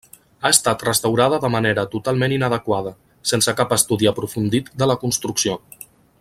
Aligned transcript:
Ha 0.43 0.49
estat 0.53 0.85
restaurada 0.87 1.37
de 1.43 1.51
manera 1.55 1.83
totalment 1.91 2.33
inadequada, 2.39 2.95
sense 3.33 3.55
cap 3.61 3.77
estudi 3.79 4.11
aprofundit 4.13 4.73
de 4.83 4.89
la 4.95 4.97
construcció. 5.05 5.61